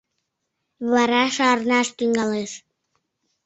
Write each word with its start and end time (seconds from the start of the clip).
Вара 0.91 1.23
шарнаш 1.35 1.87
тӱҥалеш. 1.97 2.51